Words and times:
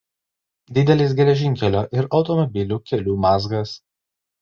Didelis 0.77 1.13
geležinkelio 1.19 1.85
ir 1.99 2.09
automobilių 2.23 2.83
kelių 2.91 3.19
mazgas. 3.31 3.81